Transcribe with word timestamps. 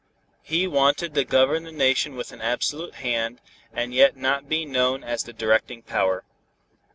He 0.41 0.65
wanted 0.65 1.13
to 1.13 1.23
govern 1.23 1.63
the 1.63 1.71
Nation 1.71 2.15
with 2.15 2.31
an 2.31 2.41
absolute 2.41 2.95
hand, 2.95 3.39
and 3.71 3.93
yet 3.93 4.17
not 4.17 4.49
be 4.49 4.65
known 4.65 5.03
as 5.03 5.23
the 5.25 5.31
directing 5.31 5.83
power. 5.83 6.23